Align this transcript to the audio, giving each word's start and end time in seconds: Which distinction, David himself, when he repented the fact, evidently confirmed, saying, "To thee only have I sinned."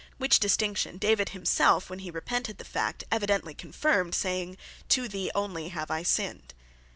Which 0.17 0.39
distinction, 0.39 0.97
David 0.97 1.29
himself, 1.29 1.87
when 1.87 1.99
he 1.99 2.09
repented 2.09 2.57
the 2.57 2.65
fact, 2.65 3.03
evidently 3.11 3.53
confirmed, 3.53 4.15
saying, 4.15 4.57
"To 4.89 5.07
thee 5.07 5.29
only 5.35 5.69
have 5.69 5.91
I 5.91 6.01
sinned." 6.01 6.55